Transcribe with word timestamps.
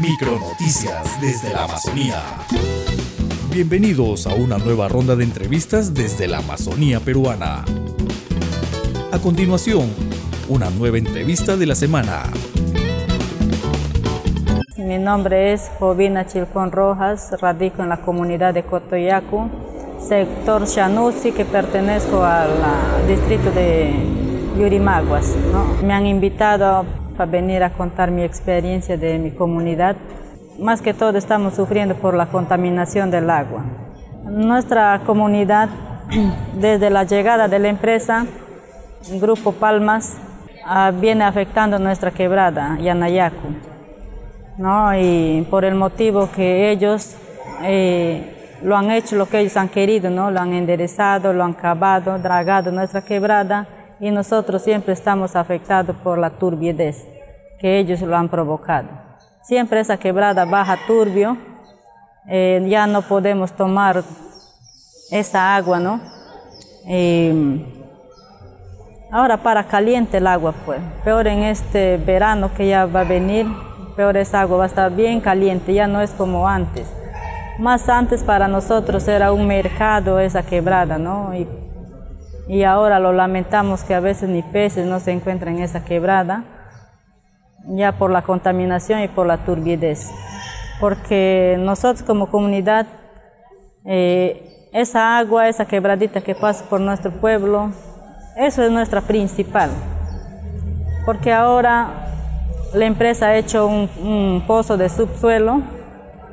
Micronoticias 0.00 1.18
desde 1.22 1.54
la 1.54 1.64
Amazonía. 1.64 2.22
Bienvenidos 3.50 4.26
a 4.26 4.34
una 4.34 4.58
nueva 4.58 4.88
ronda 4.88 5.16
de 5.16 5.24
entrevistas 5.24 5.94
desde 5.94 6.28
la 6.28 6.38
Amazonía 6.38 7.00
peruana. 7.00 7.64
A 9.10 9.18
continuación, 9.18 9.90
una 10.50 10.68
nueva 10.68 10.98
entrevista 10.98 11.56
de 11.56 11.64
la 11.64 11.74
semana. 11.74 12.24
Mi 14.76 14.98
nombre 14.98 15.54
es 15.54 15.70
Jovina 15.78 16.26
Chilcón 16.26 16.72
Rojas, 16.72 17.30
radico 17.40 17.82
en 17.82 17.88
la 17.88 18.02
comunidad 18.02 18.52
de 18.52 18.64
Cotoyacu, 18.64 19.48
sector 19.98 20.66
Shanusi, 20.66 21.32
que 21.32 21.46
pertenezco 21.46 22.22
al 22.22 22.50
distrito 23.08 23.50
de 23.50 23.94
Yurimaguas. 24.58 25.34
Me 25.82 25.94
han 25.94 26.06
invitado 26.06 26.84
para 27.16 27.30
venir 27.30 27.62
a 27.62 27.70
contar 27.70 28.10
mi 28.10 28.22
experiencia 28.22 28.96
de 28.96 29.18
mi 29.18 29.30
comunidad. 29.30 29.96
Más 30.58 30.82
que 30.82 30.94
todo 30.94 31.18
estamos 31.18 31.54
sufriendo 31.54 31.94
por 31.94 32.14
la 32.14 32.26
contaminación 32.26 33.10
del 33.10 33.30
agua. 33.30 33.64
Nuestra 34.24 35.00
comunidad, 35.04 35.68
desde 36.60 36.90
la 36.90 37.04
llegada 37.04 37.48
de 37.48 37.58
la 37.58 37.68
empresa, 37.68 38.26
Grupo 39.20 39.52
Palmas, 39.52 40.18
ah, 40.64 40.92
viene 40.92 41.24
afectando 41.24 41.78
nuestra 41.78 42.10
quebrada, 42.10 42.78
Yanayacu. 42.80 43.48
¿no? 44.58 44.96
Y 44.98 45.46
por 45.50 45.64
el 45.64 45.74
motivo 45.74 46.30
que 46.34 46.70
ellos 46.70 47.16
eh, 47.62 48.56
lo 48.62 48.76
han 48.76 48.90
hecho 48.90 49.16
lo 49.16 49.26
que 49.26 49.40
ellos 49.40 49.56
han 49.56 49.68
querido, 49.68 50.10
¿no? 50.10 50.30
lo 50.30 50.40
han 50.40 50.52
enderezado, 50.54 51.32
lo 51.32 51.44
han 51.44 51.52
cavado, 51.52 52.18
dragado 52.18 52.72
nuestra 52.72 53.02
quebrada 53.02 53.68
y 54.00 54.10
nosotros 54.10 54.62
siempre 54.62 54.92
estamos 54.92 55.36
afectados 55.36 55.96
por 55.96 56.18
la 56.18 56.30
turbiedad 56.30 56.94
que 57.58 57.78
ellos 57.78 58.00
lo 58.02 58.16
han 58.16 58.28
provocado. 58.28 58.88
Siempre 59.42 59.80
esa 59.80 59.96
quebrada 59.96 60.44
baja 60.44 60.76
turbio, 60.86 61.36
eh, 62.28 62.64
ya 62.68 62.86
no 62.86 63.02
podemos 63.02 63.52
tomar 63.52 64.02
esa 65.10 65.54
agua, 65.54 65.78
¿no? 65.78 66.00
ahora 69.10 69.38
para 69.38 69.64
caliente 69.64 70.18
el 70.18 70.26
agua, 70.26 70.54
pues, 70.64 70.80
peor 71.02 71.26
en 71.26 71.42
este 71.42 71.96
verano 71.96 72.52
que 72.54 72.68
ya 72.68 72.86
va 72.86 73.00
a 73.00 73.04
venir, 73.04 73.46
peor 73.96 74.16
esa 74.16 74.42
agua 74.42 74.58
va 74.58 74.64
a 74.64 74.66
estar 74.68 74.92
bien 74.92 75.20
caliente, 75.20 75.74
ya 75.74 75.88
no 75.88 76.00
es 76.00 76.10
como 76.12 76.48
antes. 76.48 76.92
Más 77.58 77.88
antes 77.88 78.22
para 78.22 78.46
nosotros 78.46 79.08
era 79.08 79.32
un 79.32 79.46
mercado 79.46 80.20
esa 80.20 80.44
quebrada, 80.44 80.98
¿no? 80.98 81.32
y 82.48 82.62
ahora 82.62 83.00
lo 83.00 83.12
lamentamos 83.12 83.82
que 83.82 83.94
a 83.94 84.00
veces 84.00 84.28
ni 84.28 84.42
peces 84.42 84.86
no 84.86 85.00
se 85.00 85.10
encuentran 85.10 85.56
en 85.56 85.64
esa 85.64 85.84
quebrada, 85.84 86.44
ya 87.68 87.92
por 87.92 88.10
la 88.10 88.22
contaminación 88.22 89.02
y 89.02 89.08
por 89.08 89.26
la 89.26 89.38
turbidez. 89.38 90.10
Porque 90.80 91.56
nosotros 91.58 92.02
como 92.02 92.28
comunidad, 92.28 92.86
eh, 93.84 94.68
esa 94.72 95.18
agua, 95.18 95.48
esa 95.48 95.66
quebradita 95.66 96.20
que 96.20 96.34
pasa 96.34 96.64
por 96.68 96.80
nuestro 96.80 97.10
pueblo, 97.12 97.70
eso 98.36 98.62
es 98.62 98.70
nuestra 98.70 99.00
principal. 99.00 99.70
Porque 101.04 101.32
ahora 101.32 101.88
la 102.74 102.84
empresa 102.84 103.28
ha 103.28 103.36
hecho 103.36 103.66
un, 103.66 103.88
un 104.02 104.44
pozo 104.46 104.76
de 104.76 104.88
subsuelo, 104.88 105.62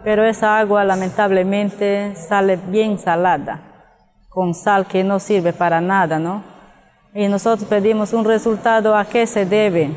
pero 0.03 0.25
esa 0.25 0.57
agua 0.57 0.83
lamentablemente 0.83 2.15
sale 2.15 2.57
bien 2.67 2.99
salada 2.99 3.61
con 4.33 4.55
sal 4.55 4.87
que 4.87 5.03
no 5.03 5.19
sirve 5.19 5.53
para 5.53 5.79
nada, 5.79 6.17
¿no? 6.17 6.43
Y 7.13 7.27
nosotros 7.27 7.69
pedimos 7.69 8.11
un 8.13 8.25
resultado 8.25 8.97
a 8.97 9.05
qué 9.05 9.27
se 9.27 9.45
debe, 9.45 9.91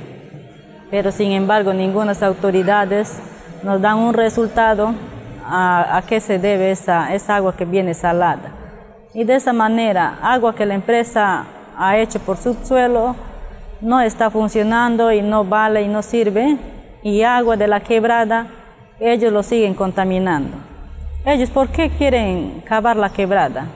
pero 0.91 1.11
sin 1.13 1.33
embargo 1.33 1.73
ninguna 1.73 2.13
autoridades 2.21 3.19
nos 3.63 3.81
dan 3.81 3.99
un 3.99 4.15
resultado 4.15 4.95
a, 5.45 6.03
qué 6.09 6.21
se 6.21 6.39
debe 6.39 6.71
esa, 6.71 7.15
esa 7.15 7.37
agua 7.37 7.57
que 7.57 7.65
viene 7.65 7.95
salada. 7.95 8.53
Y 9.15 9.25
de 9.25 9.37
esa 9.37 9.53
manera, 9.53 10.19
agua 10.23 10.55
que 10.55 10.67
la 10.67 10.75
empresa 10.75 11.45
ha 11.77 11.97
hecho 11.99 12.19
por 12.19 12.37
subsuelo 12.37 13.15
no 13.81 14.01
está 14.01 14.31
funcionando 14.31 15.13
y 15.13 15.23
no 15.23 15.45
vale 15.45 15.83
y 15.83 15.89
no 15.89 16.03
sirve, 16.03 16.57
y 17.03 17.23
agua 17.23 17.57
de 17.57 17.69
la 17.69 17.81
quebrada, 17.81 18.47
ellos 18.99 19.33
lo 19.33 19.43
siguen 19.43 19.75
contaminando. 19.75 20.57
Ellos, 21.25 21.51
¿por 21.51 21.69
qué 21.69 21.91
quieren 21.91 22.63
cavar 22.67 22.97
la 22.97 23.11
quebrada? 23.11 23.67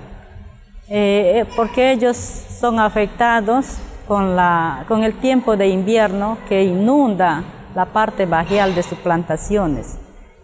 Eh, 0.89 1.41
eh, 1.41 1.47
porque 1.57 1.93
ellos 1.93 2.17
son 2.17 2.81
afectados 2.81 3.79
con, 4.11 4.35
la, 4.35 4.87
con 4.89 5.05
el 5.05 5.15
tiempo 5.21 5.57
de 5.57 5.69
invierno 5.69 6.37
que 6.49 6.65
inunda 6.65 7.45
la 7.77 7.85
parte 7.85 8.27
bajial 8.27 8.75
de 8.75 8.83
sus 8.83 8.99
plantaciones. 8.99 10.01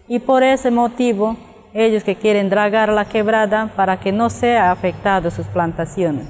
Y 0.07 0.19
por 0.19 0.41
ese 0.41 0.71
motivo, 0.71 1.35
ellos 1.73 2.05
que 2.05 2.15
quieren 2.15 2.49
dragar 2.49 2.87
la 2.87 3.03
quebrada 3.03 3.69
para 3.75 3.99
que 3.99 4.13
no 4.13 4.29
sea 4.29 4.71
afectado 4.71 5.29
sus 5.31 5.47
plantaciones. 5.47 6.29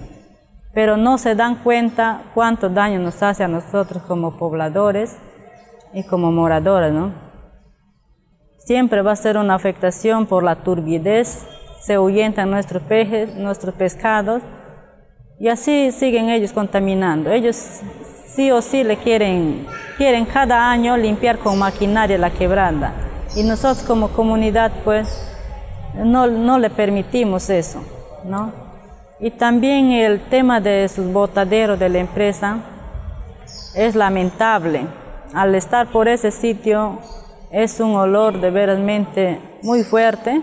Pero 0.74 0.98
no 0.98 1.20
se 1.20 1.36
dan 1.36 1.58
cuenta 1.58 2.24
cuánto 2.34 2.70
daño 2.70 2.98
nos 2.98 3.22
hace 3.22 3.44
a 3.44 3.48
nosotros 3.48 4.02
como 4.08 4.36
pobladores 4.40 5.16
y 5.94 6.04
como 6.06 6.32
moradores, 6.32 6.92
¿no? 6.92 7.12
Siempre 8.58 9.04
va 9.04 9.12
a 9.12 9.16
ser 9.16 9.38
una 9.38 9.54
afectación 9.54 10.26
por 10.26 10.42
la 10.42 10.56
turbidez 10.56 11.46
se 11.80 11.94
ahuyentan 11.94 12.50
nuestros 12.50 12.84
peces, 12.84 13.36
nuestros 13.36 13.74
pescados, 13.76 14.42
y 15.40 15.50
así 15.50 15.92
siguen 15.92 16.30
ellos 16.30 16.52
contaminando. 16.52 17.32
Ellos 17.32 17.82
sí 18.26 18.52
o 18.52 18.62
sí 18.62 18.84
le 18.84 18.98
quieren, 18.98 19.66
quieren 19.98 20.26
cada 20.26 20.70
año 20.70 20.98
limpiar 20.98 21.38
con 21.38 21.60
maquinaria 21.60 22.18
la 22.18 22.32
quebrada. 22.32 22.94
Y 23.36 23.44
nosotros 23.44 23.84
como 23.86 24.10
comunidad, 24.10 24.72
pues, 24.84 25.08
no, 25.96 26.28
no 26.28 26.58
le 26.60 26.70
permitimos 26.70 27.50
eso, 27.50 27.84
¿no? 28.24 28.52
Y 29.20 29.32
también 29.32 29.92
el 29.92 30.22
tema 30.22 30.60
de 30.60 30.88
sus 30.88 31.12
botaderos 31.12 31.80
de 31.80 31.90
la 31.90 32.00
empresa 32.00 32.58
es 33.76 33.96
lamentable. 33.96 34.88
Al 35.34 35.56
estar 35.56 35.88
por 35.88 36.08
ese 36.08 36.32
sitio 36.32 37.00
es 37.52 37.80
un 37.80 37.96
olor 37.96 38.40
de 38.40 38.52
veramente 38.52 39.40
muy 39.62 39.84
fuerte 39.84 40.42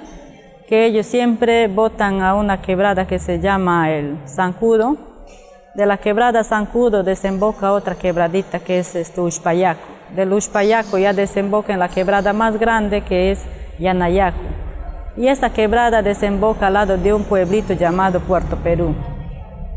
que 0.68 0.86
ellos 0.86 1.06
siempre 1.06 1.68
botan 1.68 2.22
a 2.22 2.34
una 2.34 2.62
quebrada 2.62 3.06
que 3.06 3.18
se 3.18 3.40
llama 3.40 3.90
el 3.90 4.16
Zancudo. 4.26 4.96
De 5.74 5.86
la 5.86 5.98
quebrada 5.98 6.44
Zancudo 6.44 7.02
desemboca 7.02 7.72
otra 7.72 7.94
quebradita 7.94 8.60
que 8.60 8.78
es 8.78 8.94
este 8.94 9.20
Ushpayaco. 9.20 9.86
Del 10.14 10.32
Ushpayaco 10.32 10.98
ya 10.98 11.12
desemboca 11.12 11.72
en 11.72 11.80
la 11.80 11.88
quebrada 11.88 12.32
más 12.32 12.58
grande 12.58 13.02
que 13.02 13.32
es 13.32 13.42
Yanayaco. 13.78 14.38
Y 15.16 15.28
esa 15.28 15.50
quebrada 15.50 16.02
desemboca 16.02 16.68
al 16.68 16.74
lado 16.74 16.96
de 16.96 17.12
un 17.12 17.24
pueblito 17.24 17.74
llamado 17.74 18.20
Puerto 18.20 18.56
Perú. 18.56 18.94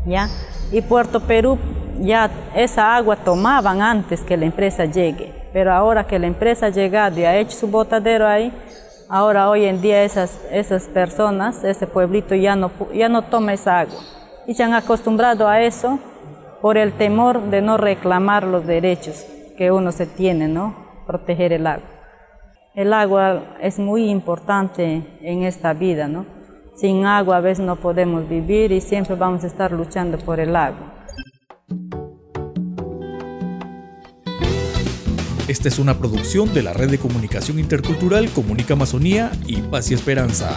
¿ya? 0.06 0.28
Y 0.72 0.80
Puerto 0.82 1.20
Perú 1.20 1.58
ya 2.00 2.30
esa 2.54 2.96
agua 2.96 3.16
tomaban 3.16 3.82
antes 3.82 4.22
que 4.22 4.36
la 4.36 4.46
empresa 4.46 4.84
llegue, 4.84 5.32
pero 5.52 5.72
ahora 5.72 6.06
que 6.06 6.18
la 6.18 6.26
empresa 6.26 6.66
ha 6.66 6.70
llegado 6.70 7.18
y 7.18 7.24
ha 7.24 7.36
hecho 7.36 7.56
su 7.56 7.68
botadero 7.68 8.26
ahí, 8.26 8.52
Ahora, 9.10 9.48
hoy 9.48 9.64
en 9.64 9.80
día, 9.80 10.04
esas, 10.04 10.38
esas 10.50 10.84
personas, 10.84 11.64
ese 11.64 11.86
pueblito 11.86 12.34
ya 12.34 12.56
no, 12.56 12.70
ya 12.92 13.08
no 13.08 13.22
toma 13.22 13.54
esa 13.54 13.80
agua. 13.80 14.00
Y 14.46 14.52
se 14.52 14.62
han 14.62 14.74
acostumbrado 14.74 15.48
a 15.48 15.62
eso 15.62 15.98
por 16.60 16.76
el 16.76 16.92
temor 16.92 17.40
de 17.44 17.62
no 17.62 17.78
reclamar 17.78 18.44
los 18.44 18.66
derechos 18.66 19.24
que 19.56 19.72
uno 19.72 19.92
se 19.92 20.04
tiene, 20.06 20.46
¿no? 20.46 20.74
Proteger 21.06 21.54
el 21.54 21.66
agua. 21.66 21.88
El 22.74 22.92
agua 22.92 23.56
es 23.62 23.78
muy 23.78 24.10
importante 24.10 25.02
en 25.22 25.42
esta 25.42 25.72
vida, 25.72 26.06
¿no? 26.06 26.26
Sin 26.74 27.06
agua 27.06 27.38
a 27.38 27.40
veces 27.40 27.64
no 27.64 27.76
podemos 27.76 28.28
vivir 28.28 28.72
y 28.72 28.82
siempre 28.82 29.16
vamos 29.16 29.42
a 29.42 29.46
estar 29.46 29.72
luchando 29.72 30.18
por 30.18 30.38
el 30.38 30.54
agua. 30.54 30.97
Esta 35.48 35.68
es 35.68 35.78
una 35.78 35.98
producción 35.98 36.52
de 36.52 36.62
la 36.62 36.74
Red 36.74 36.90
de 36.90 36.98
Comunicación 36.98 37.58
Intercultural 37.58 38.28
Comunica 38.28 38.74
Amazonía 38.74 39.32
y 39.46 39.62
Paz 39.62 39.90
y 39.90 39.94
Esperanza. 39.94 40.54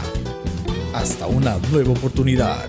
Hasta 0.93 1.27
una 1.27 1.57
nueva 1.71 1.91
oportunidad. 1.91 2.67